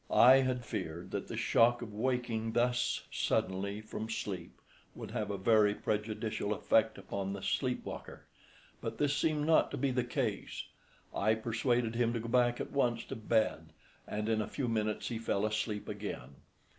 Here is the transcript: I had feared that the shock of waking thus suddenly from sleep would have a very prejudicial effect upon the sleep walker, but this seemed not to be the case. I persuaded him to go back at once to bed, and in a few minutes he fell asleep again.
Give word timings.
I 0.09 0.37
had 0.37 0.65
feared 0.65 1.11
that 1.11 1.27
the 1.27 1.37
shock 1.37 1.83
of 1.83 1.93
waking 1.93 2.53
thus 2.53 3.03
suddenly 3.11 3.81
from 3.81 4.09
sleep 4.09 4.59
would 4.95 5.11
have 5.11 5.29
a 5.29 5.37
very 5.37 5.75
prejudicial 5.75 6.55
effect 6.55 6.97
upon 6.97 7.33
the 7.33 7.43
sleep 7.43 7.85
walker, 7.85 8.25
but 8.81 8.97
this 8.97 9.15
seemed 9.15 9.45
not 9.45 9.69
to 9.69 9.77
be 9.77 9.91
the 9.91 10.03
case. 10.03 10.63
I 11.13 11.35
persuaded 11.35 11.93
him 11.93 12.13
to 12.13 12.19
go 12.19 12.29
back 12.29 12.59
at 12.59 12.71
once 12.71 13.03
to 13.05 13.15
bed, 13.15 13.73
and 14.07 14.27
in 14.27 14.41
a 14.41 14.47
few 14.47 14.67
minutes 14.67 15.09
he 15.09 15.19
fell 15.19 15.45
asleep 15.45 15.87
again. 15.87 16.33